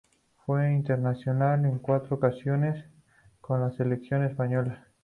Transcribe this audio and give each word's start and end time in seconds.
Fue 0.47 0.71
internacional 0.73 1.63
en 1.65 1.77
cuatro 1.77 2.15
ocasiones 2.17 2.83
con 3.39 3.61
la 3.61 3.69
selección 3.69 4.23
española. 4.23 4.87